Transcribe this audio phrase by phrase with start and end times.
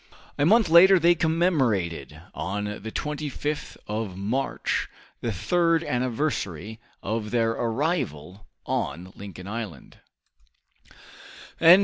[0.39, 4.89] A month later they commemorated, on the 25th of March,
[5.21, 9.99] the third anniversary of their arrival on Lincoln Island.